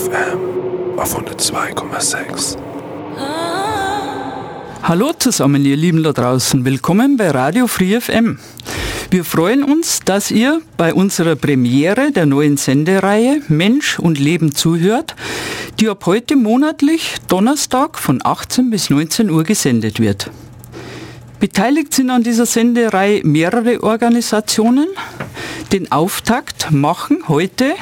[0.00, 2.56] FM auf 102,6.
[4.82, 6.64] Hallo zusammen, ihr Lieben da draußen.
[6.64, 8.38] Willkommen bei Radio Free FM.
[9.10, 15.14] Wir freuen uns, dass ihr bei unserer Premiere der neuen Sendereihe Mensch und Leben zuhört,
[15.80, 20.30] die ab heute monatlich Donnerstag von 18 bis 19 Uhr gesendet wird.
[21.40, 24.86] Beteiligt sind an dieser Sendereihe mehrere Organisationen.
[25.72, 27.74] Den Auftakt machen heute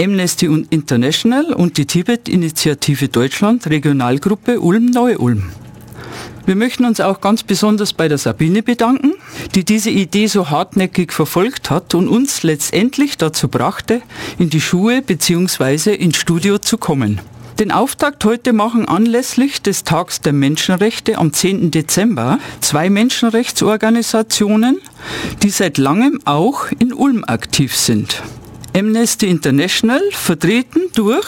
[0.00, 5.50] Amnesty International und die Tibet-Initiative Deutschland Regionalgruppe Ulm-Neu-Ulm.
[6.46, 9.14] Wir möchten uns auch ganz besonders bei der Sabine bedanken,
[9.54, 14.02] die diese Idee so hartnäckig verfolgt hat und uns letztendlich dazu brachte,
[14.38, 15.94] in die Schuhe bzw.
[15.94, 17.20] ins Studio zu kommen.
[17.58, 21.70] Den Auftakt heute machen anlässlich des Tags der Menschenrechte am 10.
[21.70, 24.80] Dezember zwei Menschenrechtsorganisationen,
[25.42, 28.22] die seit langem auch in Ulm aktiv sind.
[28.76, 31.26] Amnesty International, vertreten durch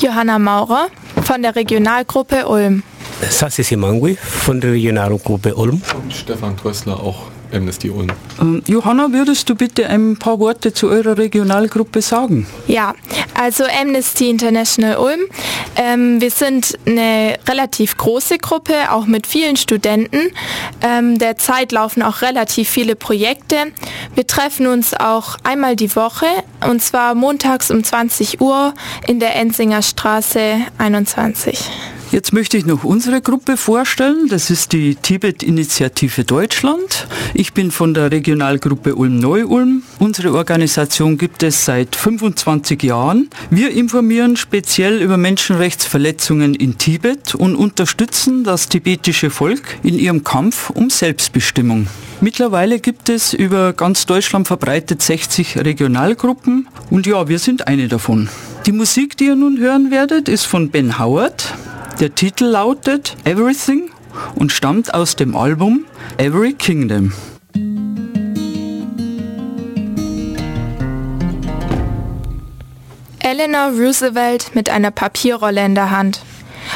[0.00, 0.88] Johanna Maurer
[1.22, 2.82] von der Regionalgruppe Ulm.
[3.30, 5.80] Sassi Simangui von der Regionalgruppe Ulm.
[6.02, 8.08] Und Stefan Trössler auch Amnesty Ulm.
[8.40, 12.46] Ähm, Johanna, würdest du bitte ein paar Worte zu eurer Regionalgruppe sagen?
[12.66, 12.94] Ja,
[13.34, 15.20] also Amnesty International Ulm.
[15.76, 20.30] Ähm, wir sind eine relativ große Gruppe, auch mit vielen Studenten.
[20.80, 23.56] Ähm, derzeit laufen auch relativ viele Projekte.
[24.14, 26.26] Wir treffen uns auch einmal die Woche
[26.66, 28.74] und zwar montags um 20 Uhr
[29.06, 31.70] in der Ensinger Straße 21.
[32.14, 34.28] Jetzt möchte ich noch unsere Gruppe vorstellen.
[34.28, 37.08] Das ist die Tibet-Initiative Deutschland.
[37.34, 39.82] Ich bin von der Regionalgruppe Ulm-Neu-Ulm.
[39.98, 43.30] Unsere Organisation gibt es seit 25 Jahren.
[43.50, 50.70] Wir informieren speziell über Menschenrechtsverletzungen in Tibet und unterstützen das tibetische Volk in ihrem Kampf
[50.70, 51.88] um Selbstbestimmung.
[52.20, 58.28] Mittlerweile gibt es über ganz Deutschland verbreitet 60 Regionalgruppen und ja, wir sind eine davon.
[58.66, 61.52] Die Musik, die ihr nun hören werdet, ist von Ben Howard.
[62.00, 63.88] Der Titel lautet Everything
[64.34, 65.84] und stammt aus dem Album
[66.18, 67.12] Every Kingdom.
[73.20, 76.20] Eleanor Roosevelt mit einer Papierrolle in der Hand.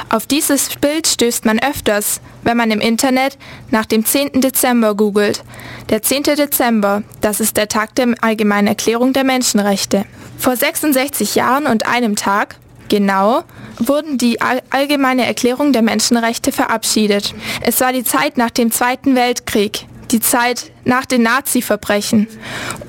[0.09, 3.39] Auf dieses Bild stößt man öfters, wenn man im Internet
[3.73, 4.41] nach dem 10.
[4.41, 5.43] Dezember googelt.
[5.91, 6.23] Der 10.
[6.23, 10.05] Dezember, das ist der Tag der Allgemeinen Erklärung der Menschenrechte.
[10.39, 12.57] Vor 66 Jahren und einem Tag,
[12.89, 13.43] genau,
[13.79, 17.35] wurden die Allgemeine Erklärung der Menschenrechte verabschiedet.
[17.61, 22.29] Es war die Zeit nach dem Zweiten Weltkrieg, die Zeit nach den Nazi-Verbrechen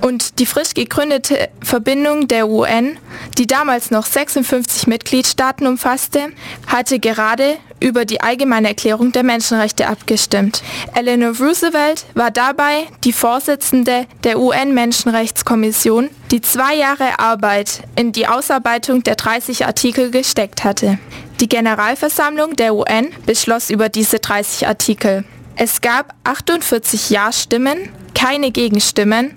[0.01, 2.97] und die frisch gegründete Verbindung der UN,
[3.37, 6.29] die damals noch 56 Mitgliedstaaten umfasste,
[6.67, 10.61] hatte gerade über die Allgemeine Erklärung der Menschenrechte abgestimmt.
[10.95, 19.03] Eleanor Roosevelt war dabei die Vorsitzende der UN-Menschenrechtskommission, die zwei Jahre Arbeit in die Ausarbeitung
[19.03, 20.99] der 30 Artikel gesteckt hatte.
[21.39, 25.23] Die Generalversammlung der UN beschloss über diese 30 Artikel.
[25.61, 29.35] Es gab 48 Ja-Stimmen, keine Gegenstimmen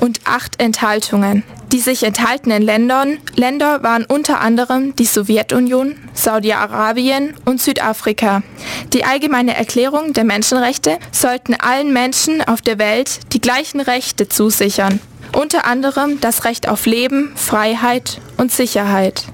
[0.00, 1.42] und acht Enthaltungen.
[1.72, 8.44] Die sich enthaltenen Ländern, Länder waren unter anderem die Sowjetunion, Saudi-Arabien und Südafrika.
[8.92, 15.00] Die allgemeine Erklärung der Menschenrechte sollten allen Menschen auf der Welt die gleichen Rechte zusichern,
[15.36, 19.24] unter anderem das Recht auf Leben, Freiheit und Sicherheit.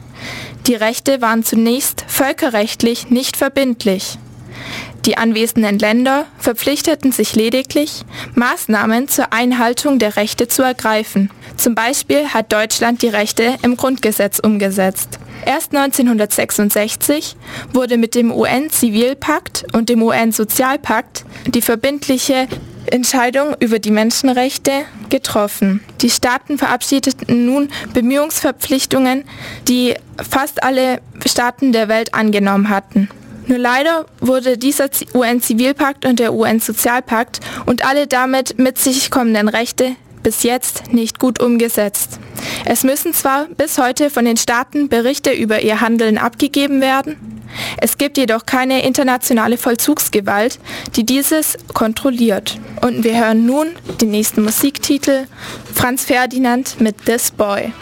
[0.66, 4.16] Die Rechte waren zunächst völkerrechtlich nicht verbindlich.
[5.06, 8.02] Die anwesenden Länder verpflichteten sich lediglich,
[8.34, 11.30] Maßnahmen zur Einhaltung der Rechte zu ergreifen.
[11.56, 15.18] Zum Beispiel hat Deutschland die Rechte im Grundgesetz umgesetzt.
[15.46, 17.36] Erst 1966
[17.72, 22.46] wurde mit dem UN-Zivilpakt und dem UN-Sozialpakt die verbindliche
[22.86, 24.72] Entscheidung über die Menschenrechte
[25.08, 25.82] getroffen.
[26.02, 29.24] Die Staaten verabschiedeten nun Bemühungsverpflichtungen,
[29.68, 29.94] die
[30.28, 33.08] fast alle Staaten der Welt angenommen hatten.
[33.50, 39.96] Nur leider wurde dieser UN-Zivilpakt und der UN-Sozialpakt und alle damit mit sich kommenden Rechte
[40.22, 42.20] bis jetzt nicht gut umgesetzt.
[42.64, 47.16] Es müssen zwar bis heute von den Staaten Berichte über ihr Handeln abgegeben werden,
[47.78, 50.60] es gibt jedoch keine internationale Vollzugsgewalt,
[50.94, 52.58] die dieses kontrolliert.
[52.80, 53.66] Und wir hören nun
[54.00, 55.26] den nächsten Musiktitel
[55.74, 57.72] Franz Ferdinand mit This Boy.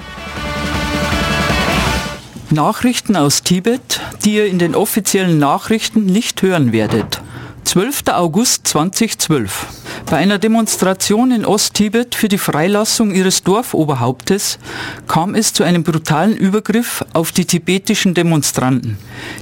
[2.51, 7.21] Nachrichten aus Tibet, die ihr in den offiziellen Nachrichten nicht hören werdet.
[7.65, 8.05] 12.
[8.13, 9.67] August 2012.
[10.07, 14.59] Bei einer Demonstration in Osttibet für die Freilassung ihres Dorfoberhauptes
[15.07, 18.97] kam es zu einem brutalen Übergriff auf die tibetischen Demonstranten.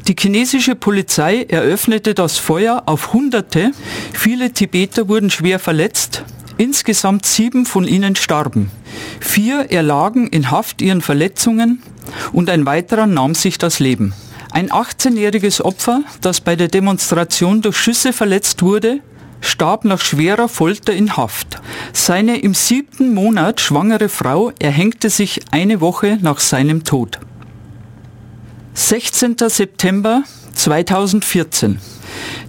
[0.09, 3.71] Die chinesische Polizei eröffnete das Feuer auf Hunderte,
[4.13, 6.25] viele Tibeter wurden schwer verletzt,
[6.59, 8.73] insgesamt sieben von ihnen starben.
[9.21, 11.81] Vier erlagen in Haft ihren Verletzungen,
[12.33, 14.13] und ein weiterer nahm sich das Leben.
[14.53, 19.01] Ein 18-jähriges Opfer, das bei der Demonstration durch Schüsse verletzt wurde,
[19.41, 21.61] starb nach schwerer Folter in Haft.
[21.93, 27.19] Seine im siebten Monat schwangere Frau erhängte sich eine Woche nach seinem Tod.
[28.75, 29.37] 16.
[29.49, 30.23] September
[30.55, 31.79] 2014.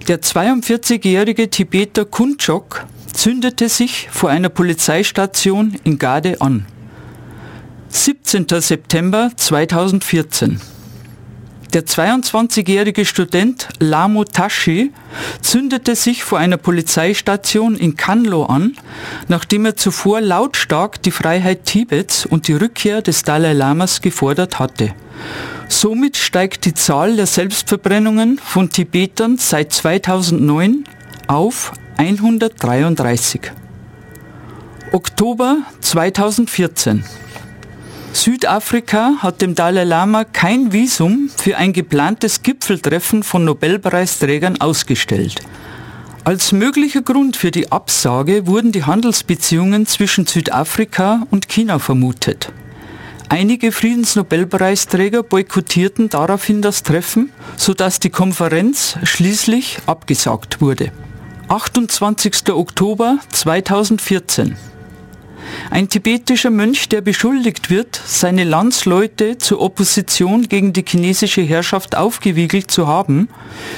[0.08, 6.66] Der 42-jährige Tibeter Kunchok zündete sich vor einer Polizeistation in Gade an.
[7.90, 8.46] 17.
[8.60, 10.60] September 2014.
[11.72, 14.92] Der 22-jährige Student Lamo Tashi
[15.40, 18.76] zündete sich vor einer Polizeistation in Kanlo an,
[19.28, 24.94] nachdem er zuvor lautstark die Freiheit Tibets und die Rückkehr des Dalai Lamas gefordert hatte.
[25.68, 30.84] Somit steigt die Zahl der Selbstverbrennungen von Tibetern seit 2009
[31.26, 33.52] auf 133.
[34.92, 37.04] Oktober 2014.
[38.12, 45.40] Südafrika hat dem Dalai Lama kein Visum für ein geplantes Gipfeltreffen von Nobelpreisträgern ausgestellt.
[46.24, 52.52] Als möglicher Grund für die Absage wurden die Handelsbeziehungen zwischen Südafrika und China vermutet.
[53.30, 60.92] Einige Friedensnobelpreisträger boykottierten daraufhin das Treffen, sodass die Konferenz schließlich abgesagt wurde.
[61.48, 62.50] 28.
[62.50, 64.56] Oktober 2014
[65.70, 72.70] ein tibetischer Mönch, der beschuldigt wird, seine Landsleute zur Opposition gegen die chinesische Herrschaft aufgewiegelt
[72.70, 73.28] zu haben,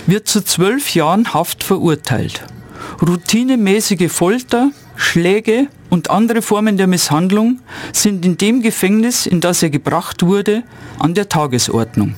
[0.06, 2.44] wird zu zwölf Jahren Haft verurteilt.
[3.02, 7.61] Routinemäßige Folter, Schläge und andere Formen der Misshandlung
[7.93, 10.62] sind in dem Gefängnis, in das er gebracht wurde,
[10.99, 12.14] an der Tagesordnung.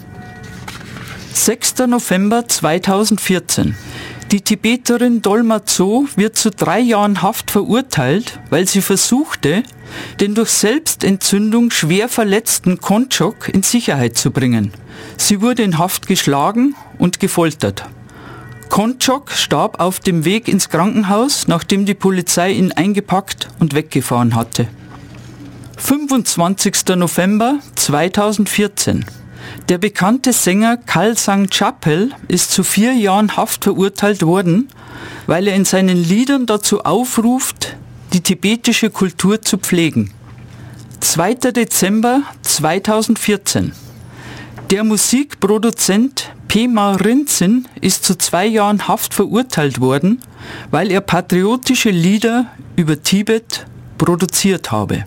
[1.32, 1.78] 6.
[1.88, 3.75] November 2014
[4.32, 9.62] die Tibeterin Dolma Tso wird zu drei Jahren Haft verurteilt, weil sie versuchte,
[10.20, 14.73] den durch Selbstentzündung schwer verletzten Konchok in Sicherheit zu bringen.
[15.19, 17.84] Sie wurde in Haft geschlagen und gefoltert.
[18.70, 24.67] Konchok starb auf dem Weg ins Krankenhaus, nachdem die Polizei ihn eingepackt und weggefahren hatte.
[25.76, 26.96] 25.
[26.96, 29.05] November 2014
[29.69, 34.69] der bekannte Sänger Kalsang Chapel ist zu vier Jahren Haft verurteilt worden,
[35.26, 37.76] weil er in seinen Liedern dazu aufruft,
[38.12, 40.12] die tibetische Kultur zu pflegen.
[41.00, 41.34] 2.
[41.52, 43.72] Dezember 2014.
[44.70, 50.20] Der Musikproduzent Pema Rinzin ist zu zwei Jahren Haft verurteilt worden,
[50.70, 52.46] weil er patriotische Lieder
[52.76, 53.66] über Tibet
[53.96, 55.05] produziert habe.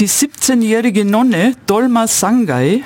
[0.00, 2.82] Die 17-jährige Nonne Dolma Sangai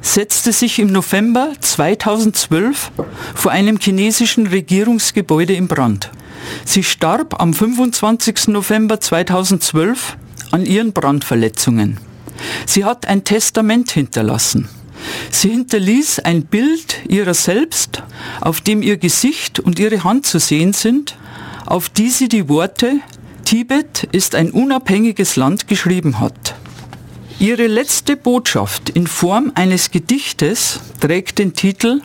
[0.00, 2.90] setzte sich im November 2012
[3.34, 6.10] vor einem chinesischen Regierungsgebäude in Brand.
[6.64, 8.48] Sie starb am 25.
[8.48, 10.16] November 2012
[10.50, 11.98] an ihren Brandverletzungen.
[12.66, 14.68] Sie hat ein Testament hinterlassen.
[15.30, 18.02] Sie hinterließ ein Bild ihrer selbst,
[18.40, 21.16] auf dem ihr Gesicht und ihre Hand zu sehen sind,
[21.66, 23.00] auf die sie die Worte
[23.44, 26.54] Tibet ist ein unabhängiges Land geschrieben hat.
[27.40, 32.02] Ihre letzte Botschaft in Form eines Gedichtes trägt den Titel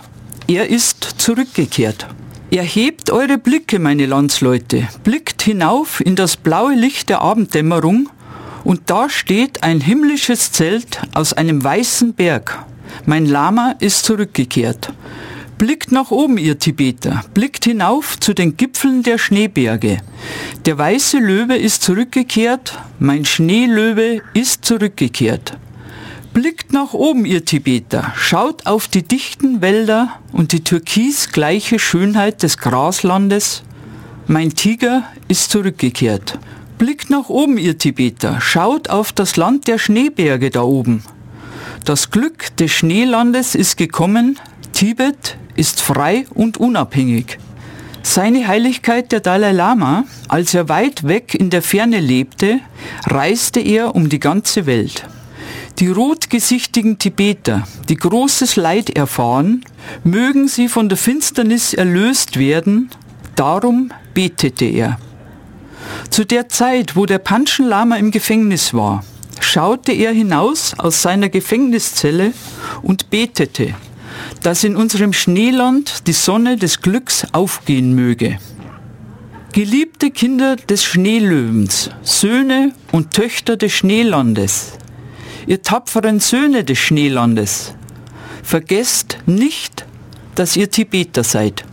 [0.48, 2.08] Er ist zurückgekehrt.
[2.52, 8.08] Erhebt eure Blicke, meine Landsleute, blickt hinauf in das blaue Licht der Abenddämmerung,
[8.64, 12.64] und da steht ein himmlisches Zelt aus einem weißen Berg.
[13.06, 14.94] Mein Lama ist zurückgekehrt.
[15.58, 20.00] Blickt nach oben, ihr Tibeter, blickt hinauf zu den Gipfeln der Schneeberge.
[20.66, 25.58] Der weiße Löwe ist zurückgekehrt, mein Schneelöwe ist zurückgekehrt.
[26.34, 32.58] Blickt nach oben, ihr Tibeter, schaut auf die dichten Wälder und die türkisgleiche Schönheit des
[32.58, 33.64] Graslandes.
[34.28, 36.38] Mein Tiger ist zurückgekehrt.
[36.78, 41.04] Blickt nach oben, ihr Tibeter, schaut auf das Land der Schneeberge da oben.
[41.86, 44.38] Das Glück des Schneelandes ist gekommen,
[44.74, 47.38] Tibet ist frei und unabhängig.
[48.04, 52.60] Seine Heiligkeit der Dalai Lama, als er weit weg in der Ferne lebte,
[53.06, 55.08] reiste er um die ganze Welt.
[55.80, 59.66] Die rotgesichtigen Tibeter, die großes Leid erfahren,
[60.04, 62.92] mögen sie von der Finsternis erlöst werden,
[63.36, 65.00] darum betete er.
[66.10, 69.04] Zu der Zeit, wo der Panchen Lama im Gefängnis war,
[69.42, 72.34] schaute er hinaus aus seiner Gefängniszelle
[72.82, 73.74] und betete,
[74.44, 78.38] dass in unserem Schneeland die Sonne des Glücks aufgehen möge.
[79.54, 84.74] Geliebte Kinder des Schneelöwens, Söhne und Töchter des Schneelandes,
[85.48, 87.74] ihr tapferen Söhne des Schneelandes,
[88.44, 89.86] vergesst nicht,
[90.36, 91.64] dass ihr Tibeter seid.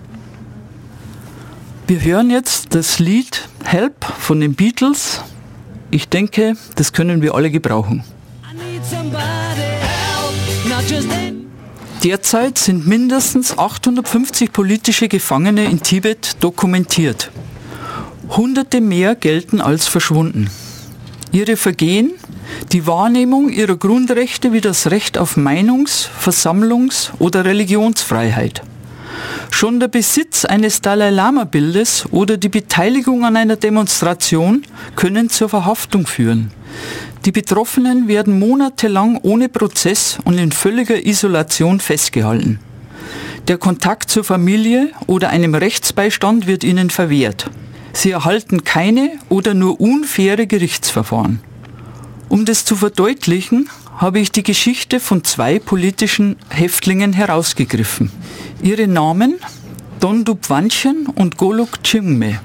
[1.89, 5.21] Wir hören jetzt das Lied Help von den Beatles.
[5.91, 8.05] Ich denke, das können wir alle gebrauchen.
[8.51, 11.52] I need somebody help.
[12.05, 17.31] Derzeit sind mindestens 850 politische Gefangene in Tibet dokumentiert.
[18.29, 20.51] Hunderte mehr gelten als verschwunden.
[21.31, 22.11] Ihre Vergehen,
[22.73, 28.63] die Wahrnehmung ihrer Grundrechte wie das Recht auf Meinungs-, Versammlungs- oder Religionsfreiheit.
[29.53, 34.65] Schon der Besitz eines Dalai Lama-Bildes oder die Beteiligung an einer Demonstration
[34.97, 36.51] können zur Verhaftung führen.
[37.25, 42.59] Die Betroffenen werden monatelang ohne Prozess und in völliger Isolation festgehalten.
[43.47, 47.49] Der Kontakt zur Familie oder einem Rechtsbeistand wird ihnen verwehrt.
[47.93, 51.41] Sie erhalten keine oder nur unfaire Gerichtsverfahren.
[52.29, 58.11] Um das zu verdeutlichen, habe ich die Geschichte von zwei politischen Häftlingen herausgegriffen.
[58.63, 59.35] Ihre Namen
[60.01, 62.41] Dondup Wanchen und Golok Chingme.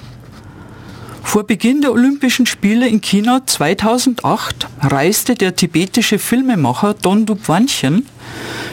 [1.28, 8.06] Vor Beginn der Olympischen Spiele in China 2008 reiste der tibetische Filmemacher Dondup Wanchen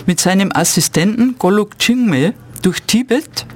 [0.06, 2.32] mit seinem Assistenten Golok Chingme
[2.62, 3.46] durch Tibet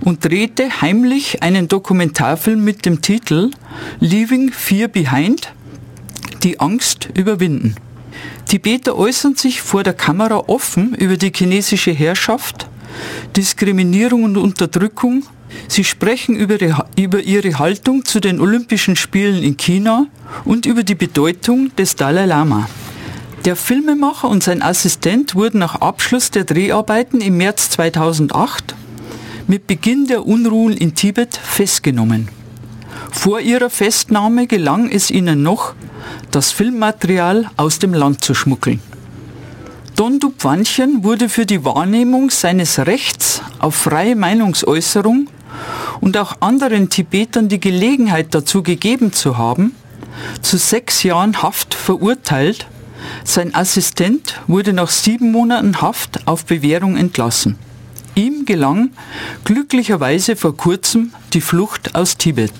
[0.00, 3.52] und drehte heimlich einen Dokumentarfilm mit dem Titel
[4.00, 5.52] Leaving Fear Behind,
[6.42, 7.76] die Angst überwinden.
[8.46, 12.68] Tibeter äußern sich vor der Kamera offen über die chinesische Herrschaft,
[13.36, 15.22] Diskriminierung und Unterdrückung.
[15.68, 20.06] Sie sprechen über ihre, Haltung zu den Olympischen Spielen in China
[20.44, 22.68] und über die Bedeutung des Dalai Lama.
[23.44, 28.74] Der Filmemacher und sein Assistent wurden nach Abschluss der Dreharbeiten im März 2008
[29.46, 32.28] mit Beginn der Unruhen in Tibet festgenommen.
[33.10, 35.74] Vor ihrer Festnahme gelang es ihnen noch,
[36.30, 38.80] das Filmmaterial aus dem Land zu schmuggeln.
[39.96, 45.28] Dondup Wanchen wurde für die Wahrnehmung seines Rechts auf freie Meinungsäußerung
[46.00, 49.74] und auch anderen Tibetern die Gelegenheit dazu gegeben zu haben,
[50.42, 52.66] zu sechs Jahren Haft verurteilt
[53.24, 57.58] sein Assistent wurde nach sieben Monaten Haft auf Bewährung entlassen.
[58.14, 58.90] Ihm gelang
[59.44, 62.52] glücklicherweise vor kurzem die Flucht aus Tibet.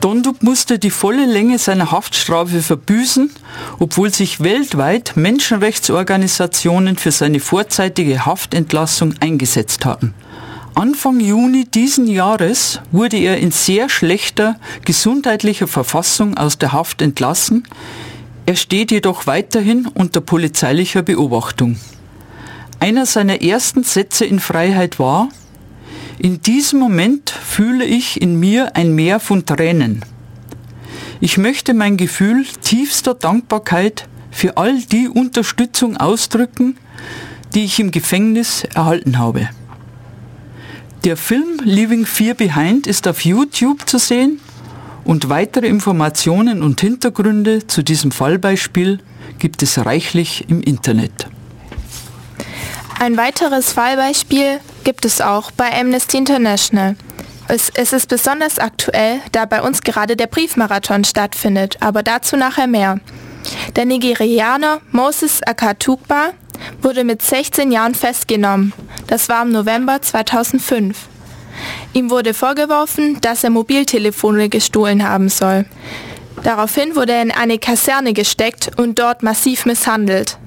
[0.00, 3.30] Dondup musste die volle Länge seiner Haftstrafe verbüßen,
[3.80, 10.14] obwohl sich weltweit Menschenrechtsorganisationen für seine vorzeitige Haftentlassung eingesetzt hatten.
[10.78, 17.64] Anfang Juni diesen Jahres wurde er in sehr schlechter gesundheitlicher Verfassung aus der Haft entlassen,
[18.46, 21.78] er steht jedoch weiterhin unter polizeilicher Beobachtung.
[22.78, 25.30] Einer seiner ersten Sätze in Freiheit war,
[26.16, 30.04] in diesem Moment fühle ich in mir ein Meer von Tränen.
[31.20, 36.76] Ich möchte mein Gefühl tiefster Dankbarkeit für all die Unterstützung ausdrücken,
[37.56, 39.48] die ich im Gefängnis erhalten habe.
[41.04, 44.40] Der Film Leaving Fear Behind ist auf YouTube zu sehen
[45.04, 48.98] und weitere Informationen und Hintergründe zu diesem Fallbeispiel
[49.38, 51.28] gibt es reichlich im Internet.
[52.98, 56.96] Ein weiteres Fallbeispiel gibt es auch bei Amnesty International.
[57.46, 62.66] Es, es, ist besonders aktuell, da bei uns gerade der Briefmarathon stattfindet, aber dazu nachher
[62.66, 62.98] mehr.
[63.76, 66.32] Der Nigerianer Moses Akatukba
[66.82, 68.72] wurde mit 16 Jahren festgenommen.
[69.08, 71.08] Das war im November 2005.
[71.94, 75.64] Ihm wurde vorgeworfen, dass er Mobiltelefone gestohlen haben soll.
[76.44, 80.38] Daraufhin wurde er in eine Kaserne gesteckt und dort massiv misshandelt.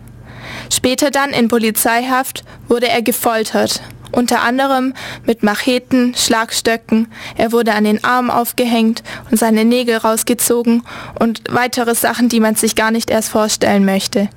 [0.71, 4.93] Später dann in Polizeihaft wurde er gefoltert, unter anderem
[5.25, 10.83] mit Macheten, Schlagstöcken, er wurde an den Armen aufgehängt und seine Nägel rausgezogen
[11.19, 14.29] und weitere Sachen, die man sich gar nicht erst vorstellen möchte.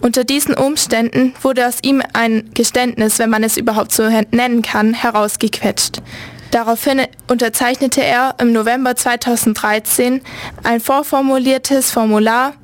[0.00, 4.94] Unter diesen Umständen wurde aus ihm ein Geständnis, wenn man es überhaupt so nennen kann,
[4.94, 6.02] herausgequetscht.
[6.50, 10.22] Daraufhin unterzeichnete er im November 2013
[10.62, 12.54] ein vorformuliertes Formular,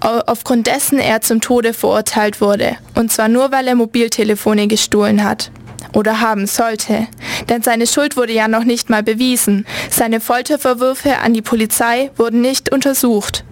[0.00, 5.50] aufgrund dessen er zum Tode verurteilt wurde, und zwar nur, weil er Mobiltelefone gestohlen hat
[5.92, 7.06] oder haben sollte.
[7.48, 9.66] Denn seine Schuld wurde ja noch nicht mal bewiesen.
[9.90, 13.44] Seine Folterverwürfe an die Polizei wurden nicht untersucht.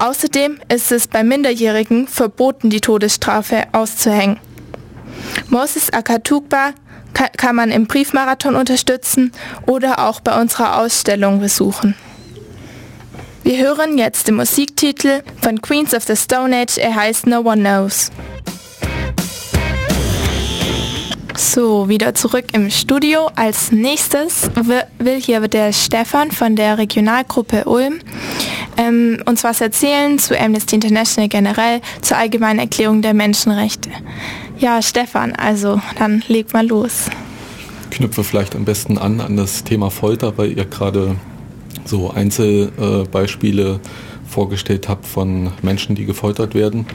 [0.00, 4.38] Außerdem ist es bei Minderjährigen verboten, die Todesstrafe auszuhängen.
[5.48, 6.72] Moses Akatukba
[7.36, 9.32] kann man im Briefmarathon unterstützen
[9.66, 11.94] oder auch bei unserer Ausstellung besuchen.
[13.42, 17.62] Wir hören jetzt den Musiktitel von Queens of the Stone Age, er heißt No One
[17.62, 18.10] Knows.
[21.36, 23.30] So, wieder zurück im Studio.
[23.36, 24.50] Als nächstes
[24.98, 28.00] will hier der Stefan von der Regionalgruppe Ulm
[28.78, 33.90] ähm, uns was erzählen zu Amnesty International generell, zur allgemeinen Erklärung der Menschenrechte.
[34.58, 37.10] Ja, Stefan, also dann leg mal los.
[37.90, 41.16] Ich knüpfe vielleicht am besten an an das Thema Folter, weil ihr gerade
[41.84, 43.80] so Einzelbeispiele
[44.26, 46.86] vorgestellt habt von Menschen, die gefoltert werden.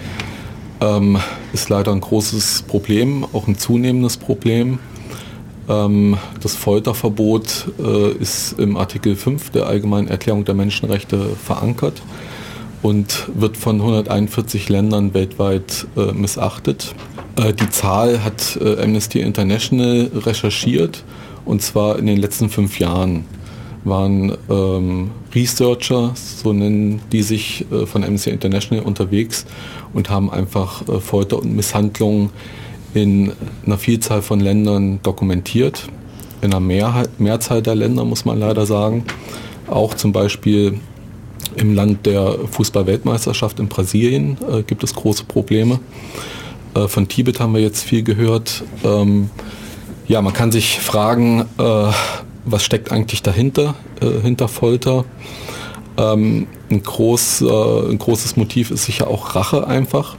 [0.81, 1.17] Ähm,
[1.53, 4.79] ist leider ein großes Problem, auch ein zunehmendes Problem.
[5.69, 12.01] Ähm, das Folterverbot äh, ist im Artikel 5 der Allgemeinen Erklärung der Menschenrechte verankert
[12.81, 16.95] und wird von 141 Ländern weltweit äh, missachtet.
[17.35, 21.03] Äh, die Zahl hat äh, Amnesty International recherchiert
[21.45, 23.25] und zwar in den letzten fünf Jahren
[23.83, 29.45] waren ähm, Researcher, so nennen die sich äh, von Amnesty International unterwegs
[29.93, 32.29] und haben einfach äh, Folter und Misshandlungen
[32.93, 33.31] in
[33.65, 35.87] einer Vielzahl von Ländern dokumentiert.
[36.41, 39.05] In einer Mehrheit, Mehrzahl der Länder muss man leider sagen.
[39.67, 40.79] Auch zum Beispiel
[41.55, 45.79] im Land der Fußball-Weltmeisterschaft in Brasilien äh, gibt es große Probleme.
[46.75, 48.63] Äh, von Tibet haben wir jetzt viel gehört.
[48.83, 49.29] Ähm,
[50.07, 51.91] ja, man kann sich fragen, äh,
[52.45, 55.05] was steckt eigentlich dahinter, äh, hinter Folter.
[55.97, 60.15] Ähm, ein, groß, ein großes Motiv ist sicher auch Rache einfach.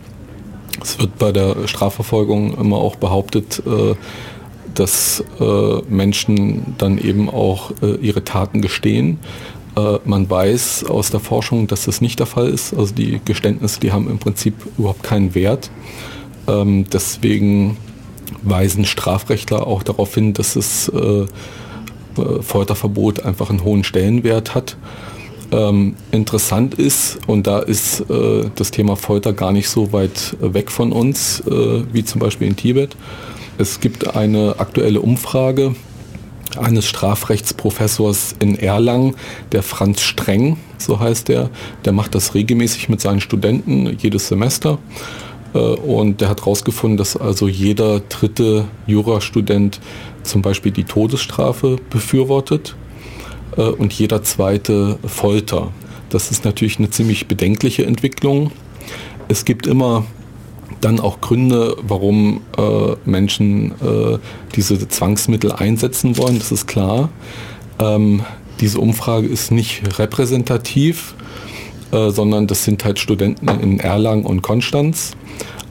[0.82, 3.62] Es wird bei der Strafverfolgung immer auch behauptet,
[4.74, 5.22] dass
[5.88, 9.18] Menschen dann eben auch ihre Taten gestehen.
[9.76, 12.74] Äh, man weiß aus der Forschung, dass das nicht der Fall ist.
[12.74, 15.70] Also die Geständnisse, die haben im Prinzip überhaupt keinen Wert.
[16.46, 17.76] Ähm, deswegen
[18.42, 21.26] weisen Strafrechtler auch darauf hin, dass das äh, äh,
[22.40, 24.76] Folterverbot einfach einen hohen Stellenwert hat.
[25.50, 30.70] Ähm, interessant ist, und da ist äh, das Thema Folter gar nicht so weit weg
[30.70, 32.96] von uns, äh, wie zum Beispiel in Tibet.
[33.58, 35.74] Es gibt eine aktuelle Umfrage,
[36.58, 39.14] eines Strafrechtsprofessors in Erlangen,
[39.52, 41.50] der Franz Streng, so heißt er.
[41.84, 44.78] Der macht das regelmäßig mit seinen Studenten jedes Semester.
[45.54, 49.80] Äh, und der hat herausgefunden, dass also jeder dritte Jurastudent
[50.22, 52.76] zum Beispiel die Todesstrafe befürwortet
[53.56, 55.72] äh, und jeder zweite Folter.
[56.10, 58.52] Das ist natürlich eine ziemlich bedenkliche Entwicklung.
[59.28, 60.04] Es gibt immer
[60.80, 63.72] dann auch Gründe, warum äh, Menschen
[64.56, 67.08] diese Zwangsmittel einsetzen wollen, das ist klar.
[67.78, 68.22] Ähm,
[68.60, 71.14] diese Umfrage ist nicht repräsentativ,
[71.90, 75.12] sondern das sind halt Studenten in Erlangen und Konstanz.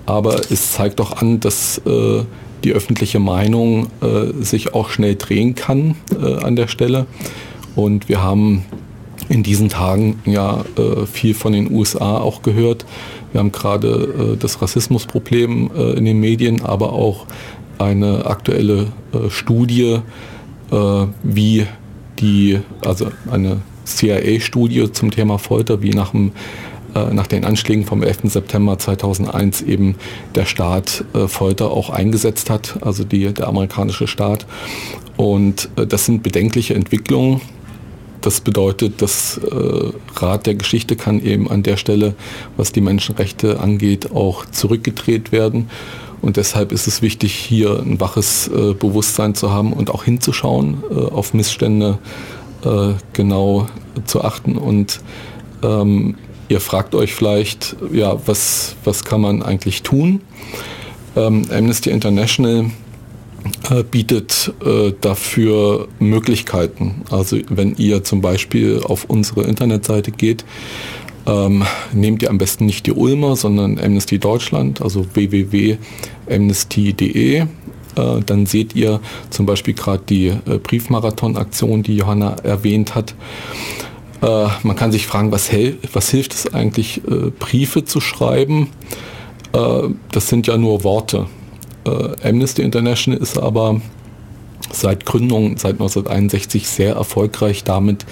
[0.06, 2.24] Aber es zeigt doch an, dass äh,
[2.64, 7.06] die öffentliche Meinung äh, sich auch schnell drehen kann äh, an der Stelle.
[7.76, 8.66] Und wir haben
[9.30, 10.66] in diesen Tagen ja
[11.10, 12.86] viel von den USA auch gehört,
[13.32, 17.26] wir haben gerade äh, das Rassismusproblem äh, in den Medien, aber auch
[17.78, 20.00] eine aktuelle äh, Studie,
[20.72, 21.66] äh, wie
[22.20, 26.32] die, also eine CIA-Studie zum Thema Folter, wie nach, dem, äh,
[26.94, 28.20] nach den Anschlägen vom 11.
[28.26, 29.96] September 2001 eben
[30.36, 34.46] der Staat äh, Folter auch eingesetzt hat, also die, der amerikanische Staat.
[35.18, 37.42] Und das sind bedenkliche Entwicklungen
[38.22, 42.14] das bedeutet, das äh, Rad der Geschichte kann eben an der Stelle,
[42.56, 45.70] was die Menschenrechte angeht, auch zurückgedreht werden.
[46.22, 50.84] Und deshalb ist es wichtig, hier ein waches äh, Bewusstsein zu haben und auch hinzuschauen,
[50.92, 51.98] äh, auf Missstände
[52.64, 53.68] äh, genau
[54.06, 54.56] zu achten.
[54.56, 55.02] Und
[55.64, 56.16] ähm,
[56.52, 60.20] ihr fragt euch vielleicht, ja, was, was kann man eigentlich tun?
[61.16, 62.66] Ähm, Amnesty International
[63.70, 67.04] äh, bietet äh, dafür Möglichkeiten.
[67.10, 70.44] Also wenn ihr zum Beispiel auf unsere Internetseite geht,
[71.26, 77.40] ähm, nehmt ihr am besten nicht die Ulmer, sondern Amnesty Deutschland, also www.amnesty.de.
[77.40, 77.46] Äh,
[78.26, 83.16] dann seht ihr zum Beispiel gerade die äh, Briefmarathon-Aktion, die Johanna erwähnt hat.
[84.22, 85.50] Äh, man kann sich fragen, was,
[85.94, 88.70] was hilft es eigentlich, äh, Briefe zu schreiben?
[90.14, 91.28] das sind ja nur Worte.
[91.86, 93.82] Äh, Amnesty International ist aber
[94.72, 98.06] seit Gründung, seit 1961 sehr erfolgreich damit,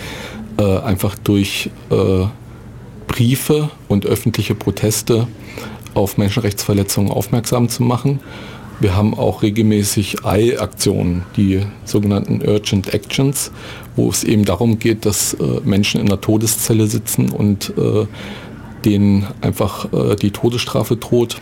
[0.58, 2.26] äh, einfach durch äh,
[3.08, 5.28] Briefe und öffentliche Proteste
[5.94, 8.20] auf Menschenrechtsverletzungen aufmerksam zu machen.
[8.80, 13.52] Wir haben auch regelmäßig Eilaktionen, die sogenannten Urgent Actions,
[14.00, 18.06] wo es eben darum geht, dass äh, Menschen in der Todeszelle sitzen und äh,
[18.86, 21.42] denen einfach äh, die Todesstrafe droht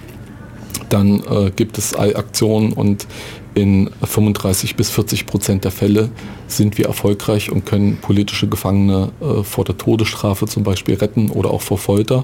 [0.89, 1.21] dann
[1.57, 3.07] gibt es Aktionen und
[3.53, 6.09] in 35 bis 40 Prozent der Fälle
[6.47, 11.49] sind wir erfolgreich und können politische Gefangene äh, vor der Todesstrafe zum Beispiel retten oder
[11.49, 12.23] auch vor Folter.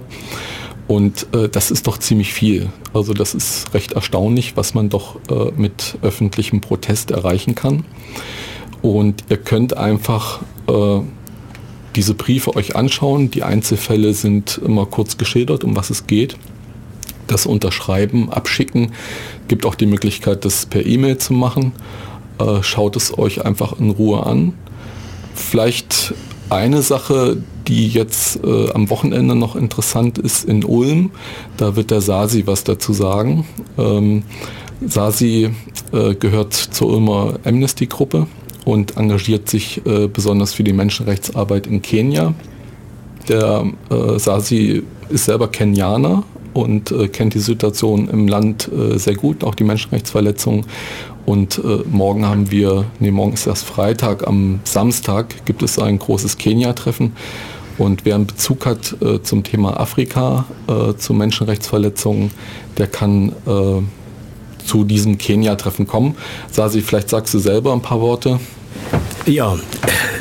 [0.88, 2.70] Und äh, das ist doch ziemlich viel.
[2.94, 7.84] Also das ist recht erstaunlich, was man doch äh, mit öffentlichem Protest erreichen kann.
[8.84, 11.00] Und ihr könnt einfach äh,
[11.96, 13.32] diese Briefe euch anschauen.
[13.32, 16.38] Die Einzelfälle sind immer kurz geschildert, um was es geht
[17.28, 18.92] das Unterschreiben, Abschicken.
[19.48, 21.74] Gibt auch die Möglichkeit, das per E-Mail zu machen.
[22.40, 24.54] Äh, schaut es euch einfach in Ruhe an.
[25.36, 26.14] Vielleicht
[26.50, 31.12] eine Sache, die jetzt äh, am Wochenende noch interessant ist in Ulm,
[31.58, 33.46] da wird der Sasi was dazu sagen.
[33.78, 34.24] Ähm,
[34.86, 35.50] Sasi
[35.92, 38.28] äh, gehört zur Ulmer Amnesty-Gruppe
[38.66, 42.34] und engagiert sich äh, besonders für die Menschenrechtsarbeit in Kenia.
[43.28, 46.24] Der äh, Sasi ist selber Kenianer
[46.54, 50.66] und äh, kennt die Situation im Land äh, sehr gut, auch die Menschenrechtsverletzungen.
[51.26, 56.00] Und äh, morgen haben wir, nee, morgen ist erst Freitag, am Samstag gibt es ein
[56.00, 57.14] großes Kenia-Treffen.
[57.78, 60.46] Und wer einen Bezug hat äh, zum Thema Afrika,
[60.98, 62.32] zu Menschenrechtsverletzungen,
[62.78, 63.34] der kann
[64.66, 66.16] zu diesem Kenia-Treffen kommen.
[66.52, 68.40] Sasi, vielleicht sagst du selber ein paar Worte.
[69.26, 69.58] Ja,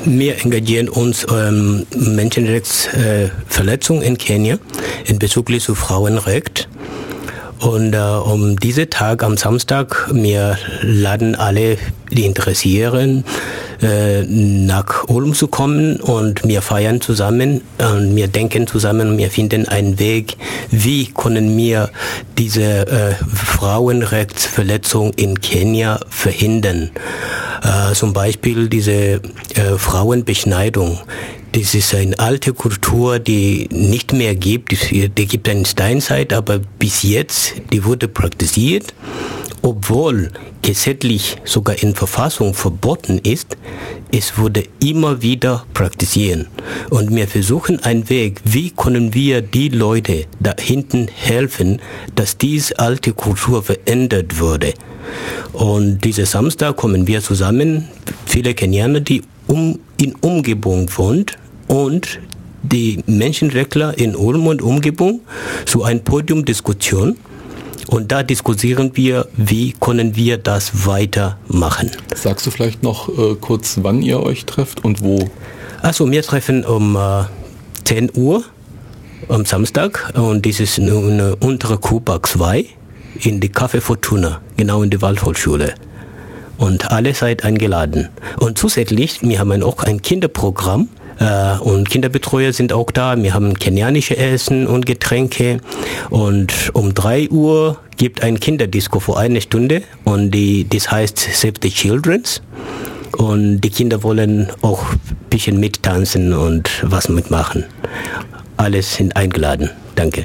[0.04, 4.58] wir engagieren uns ähm, Menschenrechtsverletzungen äh, in Kenia
[5.04, 6.68] in Bezug zu Frauenrecht.
[7.58, 11.78] Und äh, um diesen Tag am Samstag, wir laden alle,
[12.10, 13.24] die interessieren,
[13.82, 19.30] äh, nach Ulm zu kommen und wir feiern zusammen und wir denken zusammen und wir
[19.30, 20.36] finden einen Weg,
[20.70, 21.90] wie können wir
[22.38, 26.90] diese äh, Frauenrechtsverletzung in Kenia verhindern.
[27.62, 29.20] Äh, zum Beispiel diese äh,
[29.76, 30.98] Frauenbeschneidung.
[31.52, 34.90] Das ist eine alte Kultur, die nicht mehr gibt.
[34.90, 38.94] Die gibt eine Steinzeit, aber bis jetzt, die wurde praktiziert,
[39.62, 43.56] obwohl gesetzlich sogar in Verfassung verboten ist,
[44.12, 46.48] es wurde immer wieder praktizieren.
[46.90, 51.80] Und wir versuchen einen Weg, wie können wir die Leute da hinten helfen,
[52.14, 54.74] dass diese alte Kultur verändert wurde.
[55.52, 57.88] Und diesen Samstag kommen wir zusammen,
[58.26, 61.26] viele Kenianer, die um, in Umgebung wohnen
[61.68, 62.20] und
[62.62, 65.20] die Menschenrechtler in Ulm und Umgebung
[65.66, 67.16] zu einer Podiumdiskussion.
[67.88, 71.90] Und da diskutieren wir, wie können wir das weitermachen.
[72.14, 75.30] Sagst du vielleicht noch äh, kurz, wann ihr euch trefft und wo?
[75.82, 77.24] Also wir treffen um äh,
[77.84, 78.44] 10 Uhr
[79.28, 82.66] am Samstag und das ist eine untere Kuba 2
[83.20, 85.74] in die Café Fortuna, genau in die Waldhochschule.
[86.58, 88.08] Und alle seid eingeladen.
[88.38, 90.88] Und zusätzlich, wir haben auch ein Kinderprogramm,
[91.22, 93.16] äh, und Kinderbetreuer sind auch da.
[93.16, 95.60] Wir haben kenianische Essen und Getränke.
[96.10, 99.82] Und um 3 Uhr gibt ein Kinderdisco für eine Stunde.
[100.04, 102.42] Und die, das heißt Save the Children's.
[103.16, 107.64] Und die Kinder wollen auch ein bisschen mittanzen und was mitmachen.
[108.56, 109.70] Alles sind eingeladen.
[109.94, 110.24] Danke.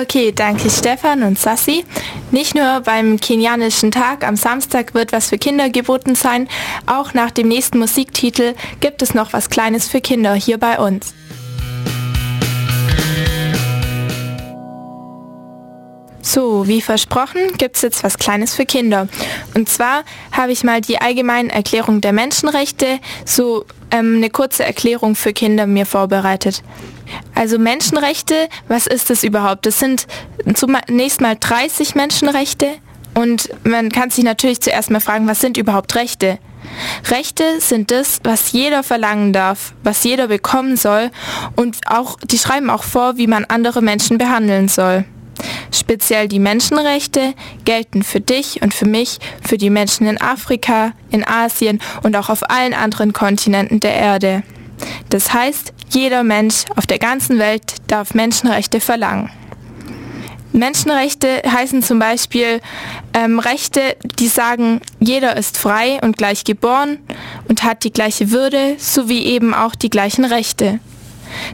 [0.00, 1.84] Okay, danke Stefan und Sassi.
[2.30, 6.48] Nicht nur beim kenianischen Tag am Samstag wird was für Kinder geboten sein,
[6.86, 11.14] auch nach dem nächsten Musiktitel gibt es noch was Kleines für Kinder hier bei uns.
[16.22, 19.08] So, wie versprochen, gibt es jetzt was Kleines für Kinder.
[19.54, 25.14] Und zwar habe ich mal die allgemeine Erklärung der Menschenrechte, so ähm, eine kurze Erklärung
[25.14, 26.62] für Kinder mir vorbereitet.
[27.34, 29.66] Also Menschenrechte, was ist das überhaupt?
[29.66, 30.06] Das sind
[30.54, 32.66] zunächst mal 30 Menschenrechte
[33.14, 36.38] und man kann sich natürlich zuerst mal fragen, was sind überhaupt Rechte?
[37.10, 41.10] Rechte sind das, was jeder verlangen darf, was jeder bekommen soll
[41.56, 45.04] und auch, die schreiben auch vor, wie man andere Menschen behandeln soll.
[45.72, 51.26] Speziell die Menschenrechte gelten für dich und für mich, für die Menschen in Afrika, in
[51.26, 54.42] Asien und auch auf allen anderen Kontinenten der Erde.
[55.08, 59.30] Das heißt, jeder Mensch auf der ganzen Welt darf Menschenrechte verlangen.
[60.52, 62.60] Menschenrechte heißen zum Beispiel
[63.14, 66.98] ähm, Rechte, die sagen, jeder ist frei und gleich geboren
[67.48, 70.80] und hat die gleiche Würde sowie eben auch die gleichen Rechte.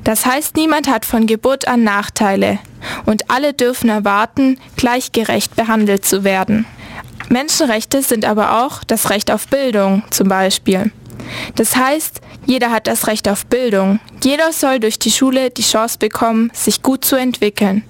[0.05, 2.59] Das heißt, niemand hat von Geburt an Nachteile
[3.05, 6.67] und alle dürfen erwarten, gleichgerecht behandelt zu werden.
[7.29, 10.93] Menschenrechte sind aber auch das Recht auf Bildung zum Beispiel.
[11.57, 13.99] Das heißt, jeder hat das Recht auf Bildung.
[14.23, 17.83] Jeder soll durch die Schule die Chance bekommen, sich gut zu entwickeln.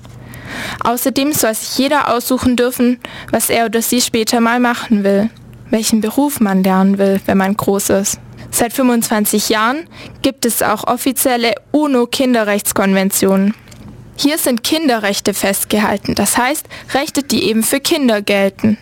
[0.84, 2.98] Außerdem soll sich jeder aussuchen dürfen,
[3.30, 5.28] was er oder sie später mal machen will,
[5.70, 8.20] welchen Beruf man lernen will, wenn man groß ist.
[8.58, 9.86] Seit 25 Jahren
[10.22, 13.52] gibt es auch offizielle UNO-Kinderrechtskonventionen.
[14.16, 16.64] Hier sind Kinderrechte festgehalten, das heißt
[16.94, 18.78] Rechte, die eben für Kinder gelten.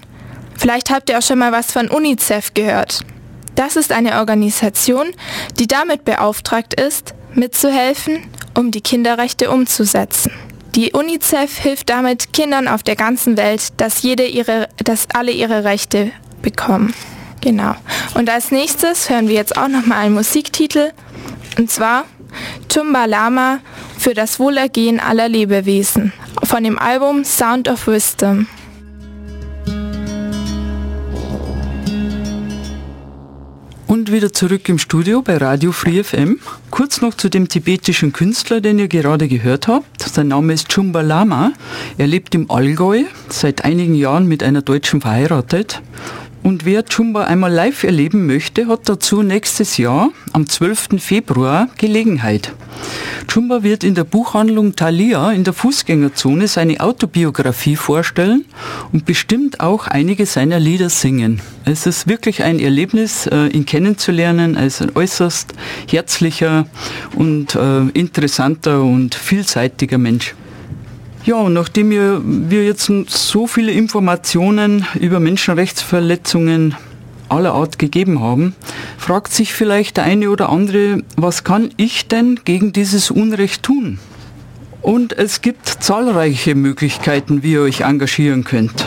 [0.57, 3.01] Vielleicht habt ihr auch schon mal was von UNICEF gehört.
[3.57, 5.09] Das ist eine Organisation,
[5.59, 8.23] die damit beauftragt ist, mitzuhelfen,
[8.57, 10.31] um die Kinderrechte umzusetzen.
[10.77, 15.65] Die UNICEF hilft damit Kindern auf der ganzen Welt, dass, jede ihre, dass alle ihre
[15.65, 16.95] Rechte bekommen.
[17.45, 17.75] Genau.
[18.15, 20.93] Und als nächstes hören wir jetzt auch nochmal einen Musiktitel,
[21.59, 22.05] und zwar
[22.71, 23.59] Tumba Lama
[23.99, 28.47] für das Wohlergehen aller Lebewesen von dem Album Sound of Wisdom.
[34.15, 36.39] wieder zurück im Studio bei Radio Free FM.
[36.71, 40.03] Kurz noch zu dem tibetischen Künstler, den ihr gerade gehört habt.
[40.03, 41.53] Sein Name ist Chumba Lama.
[41.99, 45.83] Er lebt im Allgäu, seit einigen Jahren mit einer Deutschen verheiratet
[46.45, 51.01] und wer Chumba einmal live erleben möchte, hat dazu nächstes Jahr am 12.
[51.03, 52.53] Februar Gelegenheit.
[53.27, 58.45] Chumba wird in der Buchhandlung Thalia in der Fußgängerzone seine Autobiografie vorstellen
[58.93, 61.41] und bestimmt auch einige seiner Lieder singen.
[61.65, 65.55] Es ist wirklich ein Erlebnis, äh, ihn kennenzulernen als ein äußerst
[65.89, 66.67] herzlicher
[67.17, 70.35] und äh, interessanter und vielseitiger Mensch.
[71.25, 76.75] Ja, und nachdem wir, wir jetzt so viele Informationen über Menschenrechtsverletzungen
[77.31, 78.55] aller Art gegeben haben,
[78.99, 83.99] fragt sich vielleicht der eine oder andere, was kann ich denn gegen dieses Unrecht tun?
[84.83, 88.87] Und es gibt zahlreiche Möglichkeiten, wie ihr euch engagieren könnt.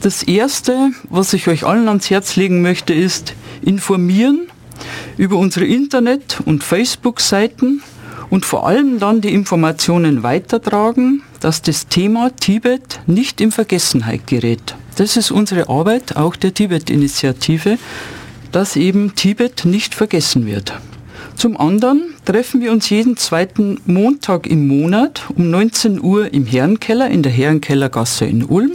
[0.00, 4.46] Das Erste, was ich euch allen ans Herz legen möchte, ist informieren
[5.18, 7.82] über unsere Internet- und Facebook-Seiten
[8.30, 14.74] und vor allem dann die Informationen weitertragen, dass das Thema Tibet nicht in Vergessenheit gerät.
[14.96, 17.78] Das ist unsere Arbeit, auch der Tibet-Initiative,
[18.52, 20.74] dass eben Tibet nicht vergessen wird.
[21.36, 27.08] Zum anderen treffen wir uns jeden zweiten Montag im Monat um 19 Uhr im Herrenkeller
[27.08, 28.72] in der Herrenkellergasse in Ulm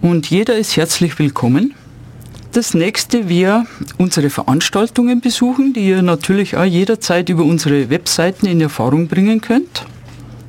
[0.00, 1.74] und jeder ist herzlich willkommen.
[2.54, 3.66] Das nächste wäre
[3.98, 9.84] unsere Veranstaltungen besuchen, die ihr natürlich auch jederzeit über unsere Webseiten in Erfahrung bringen könnt.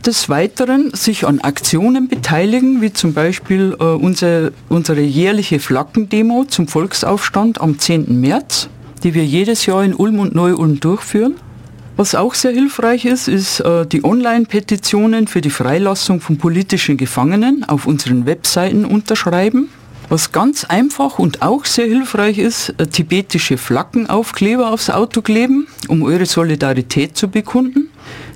[0.05, 6.67] Des Weiteren sich an Aktionen beteiligen, wie zum Beispiel äh, unsere, unsere jährliche Flaggendemo zum
[6.67, 8.21] Volksaufstand am 10.
[8.21, 8.69] März,
[9.01, 11.33] die wir jedes Jahr in Ulm und Neu-Ulm durchführen.
[11.97, 17.63] Was auch sehr hilfreich ist, ist äh, die Online-Petitionen für die Freilassung von politischen Gefangenen
[17.63, 19.69] auf unseren Webseiten unterschreiben.
[20.07, 26.03] Was ganz einfach und auch sehr hilfreich ist, äh, tibetische Flaggenaufkleber aufs Auto kleben, um
[26.03, 27.89] eure Solidarität zu bekunden.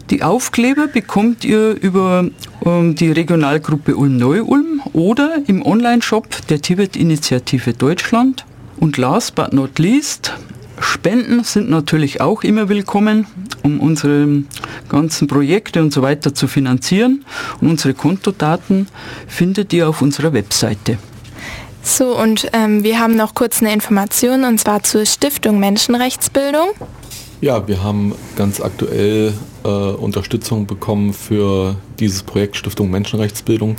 [0.09, 2.25] Die Aufkleber bekommt ihr über
[2.65, 8.45] ähm, die Regionalgruppe Ulm-Neu-Ulm oder im Online-Shop der Tibet-Initiative Deutschland.
[8.79, 10.33] Und last but not least,
[10.79, 13.27] Spenden sind natürlich auch immer willkommen,
[13.61, 14.43] um unsere
[14.87, 17.25] ganzen Projekte und so weiter zu finanzieren.
[17.61, 18.87] Und unsere Kontodaten
[19.27, 20.97] findet ihr auf unserer Webseite.
[21.81, 26.69] So, und ähm, wir haben noch kurz eine Information und zwar zur Stiftung Menschenrechtsbildung.
[27.41, 33.77] Ja, wir haben ganz aktuell äh, Unterstützung bekommen für dieses Projekt Stiftung Menschenrechtsbildung.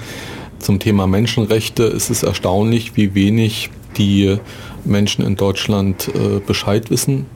[0.58, 4.38] Zum Thema Menschenrechte ist es erstaunlich, wie wenig die
[4.84, 7.26] Menschen in Deutschland äh, Bescheid wissen.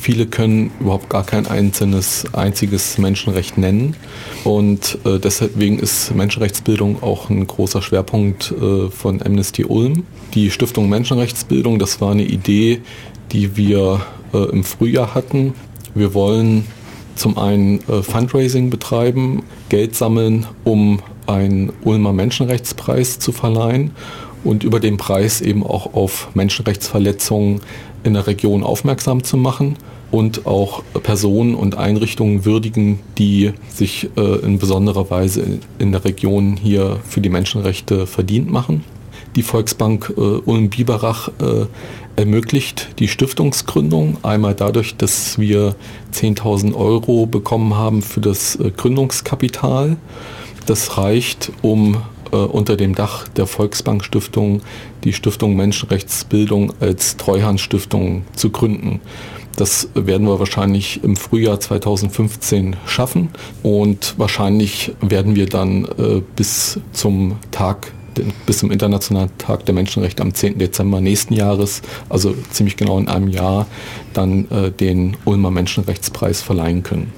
[0.00, 3.94] Viele können überhaupt gar kein einzelnes, einziges Menschenrecht nennen.
[4.44, 10.04] Und äh, deswegen ist Menschenrechtsbildung auch ein großer Schwerpunkt äh, von Amnesty Ulm.
[10.32, 12.80] Die Stiftung Menschenrechtsbildung, das war eine Idee,
[13.30, 14.00] die wir
[14.32, 15.52] äh, im Frühjahr hatten.
[15.94, 16.66] Wir wollen
[17.14, 23.90] zum einen äh, Fundraising betreiben, Geld sammeln, um einen Ulmer Menschenrechtspreis zu verleihen
[24.44, 27.60] und über den Preis eben auch auf Menschenrechtsverletzungen
[28.04, 29.76] in der Region aufmerksam zu machen
[30.10, 36.56] und auch Personen und Einrichtungen würdigen, die sich äh, in besonderer Weise in der Region
[36.56, 38.84] hier für die Menschenrechte verdient machen.
[39.36, 41.66] Die Volksbank äh, Ulm-Biberach äh,
[42.16, 45.76] ermöglicht die Stiftungsgründung einmal dadurch, dass wir
[46.12, 49.96] 10.000 Euro bekommen haben für das Gründungskapital.
[50.66, 54.62] Das reicht, um äh, unter dem Dach der Volksbank Stiftung
[55.04, 59.00] die Stiftung Menschenrechtsbildung als Treuhandstiftung zu gründen.
[59.56, 63.28] Das werden wir wahrscheinlich im Frühjahr 2015 schaffen
[63.62, 67.92] und wahrscheinlich werden wir dann äh, bis zum Tag
[68.46, 70.58] bis zum Internationalen Tag der Menschenrechte am 10.
[70.58, 73.66] Dezember nächsten Jahres, also ziemlich genau in einem Jahr,
[74.12, 77.12] dann äh, den Ulmer Menschenrechtspreis verleihen können.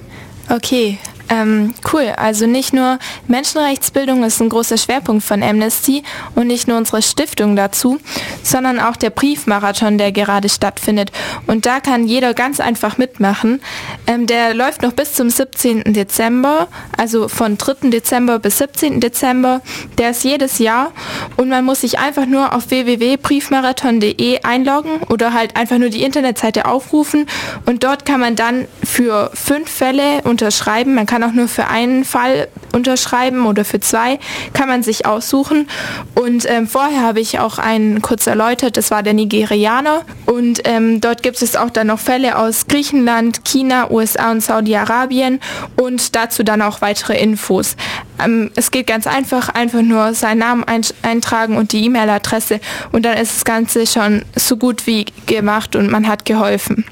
[0.49, 0.97] Okay,
[1.29, 2.13] ähm, cool.
[2.17, 6.03] Also nicht nur Menschenrechtsbildung ist ein großer Schwerpunkt von Amnesty
[6.35, 7.99] und nicht nur unsere Stiftung dazu,
[8.43, 11.11] sondern auch der Briefmarathon, der gerade stattfindet.
[11.47, 13.61] Und da kann jeder ganz einfach mitmachen.
[14.07, 15.93] Ähm, der läuft noch bis zum 17.
[15.93, 17.89] Dezember, also von 3.
[17.89, 18.99] Dezember bis 17.
[18.99, 19.61] Dezember.
[19.97, 20.91] Der ist jedes Jahr
[21.37, 26.65] und man muss sich einfach nur auf www.briefmarathon.de einloggen oder halt einfach nur die Internetseite
[26.65, 27.27] aufrufen
[27.65, 30.93] und dort kann man dann für fünf Fälle unterschreiben.
[30.93, 34.19] Man kann auch nur für einen Fall unterschreiben oder für zwei,
[34.53, 35.67] kann man sich aussuchen.
[36.15, 40.01] Und ähm, vorher habe ich auch einen kurz erläutert, das war der Nigerianer.
[40.25, 45.39] Und ähm, dort gibt es auch dann noch Fälle aus Griechenland, China, USA und Saudi-Arabien
[45.75, 47.75] und dazu dann auch weitere Infos.
[48.23, 50.63] Ähm, es geht ganz einfach, einfach nur seinen Namen
[51.01, 52.59] eintragen und die E-Mail-Adresse
[52.91, 56.85] und dann ist das Ganze schon so gut wie gemacht und man hat geholfen.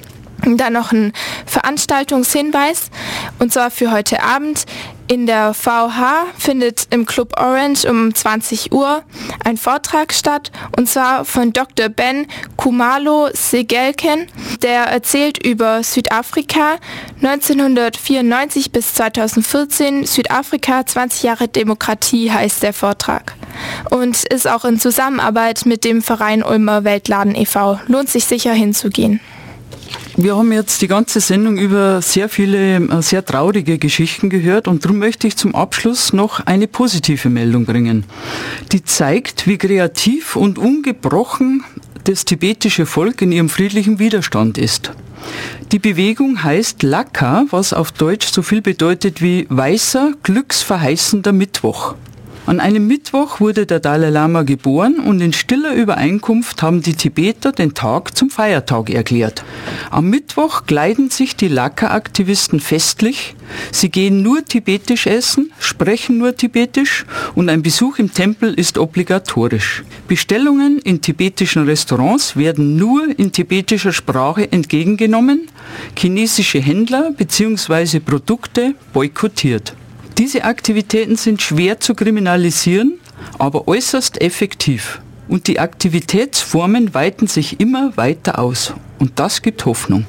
[0.45, 1.13] Dann noch ein
[1.45, 2.89] Veranstaltungshinweis
[3.39, 4.65] und zwar für heute Abend.
[5.07, 9.03] In der VH findet im Club Orange um 20 Uhr
[9.43, 11.89] ein Vortrag statt und zwar von Dr.
[11.89, 14.27] Ben Kumalo Segelken.
[14.61, 16.77] Der erzählt über Südafrika
[17.21, 20.05] 1994 bis 2014.
[20.05, 23.35] Südafrika 20 Jahre Demokratie heißt der Vortrag
[23.89, 27.79] und ist auch in Zusammenarbeit mit dem Verein Ulmer Weltladen e.V.
[27.87, 29.19] Lohnt sich sicher hinzugehen.
[30.17, 34.83] Wir haben jetzt die ganze Sendung über sehr viele äh, sehr traurige Geschichten gehört und
[34.83, 38.03] darum möchte ich zum Abschluss noch eine positive Meldung bringen.
[38.73, 41.63] Die zeigt, wie kreativ und ungebrochen
[42.03, 44.91] das tibetische Volk in ihrem friedlichen Widerstand ist.
[45.71, 51.95] Die Bewegung heißt Laka, was auf Deutsch so viel bedeutet wie weißer, glücksverheißender Mittwoch.
[52.47, 57.51] An einem Mittwoch wurde der Dalai Lama geboren und in stiller Übereinkunft haben die Tibeter
[57.51, 59.43] den Tag zum Feiertag erklärt.
[59.91, 63.35] Am Mittwoch kleiden sich die Laka-Aktivisten festlich,
[63.71, 69.83] sie gehen nur tibetisch essen, sprechen nur tibetisch und ein Besuch im Tempel ist obligatorisch.
[70.07, 75.47] Bestellungen in tibetischen Restaurants werden nur in tibetischer Sprache entgegengenommen,
[75.95, 77.99] chinesische Händler bzw.
[77.99, 79.75] Produkte boykottiert.
[80.21, 82.99] Diese Aktivitäten sind schwer zu kriminalisieren,
[83.39, 85.01] aber äußerst effektiv.
[85.27, 88.75] Und die Aktivitätsformen weiten sich immer weiter aus.
[88.99, 90.05] Und das gibt Hoffnung.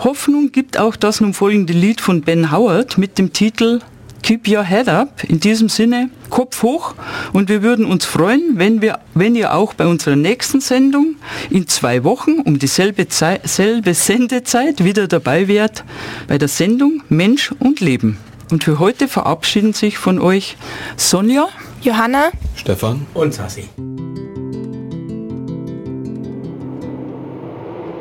[0.00, 3.78] Hoffnung gibt auch das nun folgende Lied von Ben Howard mit dem Titel
[4.24, 5.22] Keep Your Head Up.
[5.22, 6.96] In diesem Sinne, Kopf hoch.
[7.32, 11.14] Und wir würden uns freuen, wenn, wir, wenn ihr auch bei unserer nächsten Sendung
[11.48, 15.84] in zwei Wochen um dieselbe Zeit, selbe Sendezeit wieder dabei wärt
[16.26, 18.18] bei der Sendung Mensch und Leben.
[18.52, 20.58] Und für heute verabschieden sich von euch
[20.98, 21.48] Sonja,
[21.80, 23.70] Johanna, Stefan und Sassi.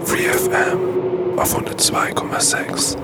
[0.04, 2.98] Free FM auf 102,6.